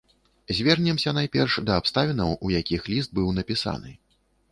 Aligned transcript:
Звернемся 0.59 1.11
найперш 1.17 1.57
да 1.67 1.75
абставінаў, 1.81 2.31
у 2.47 2.51
якіх 2.61 2.87
ліст 2.95 3.13
быў 3.19 3.29
напісаны. 3.37 3.93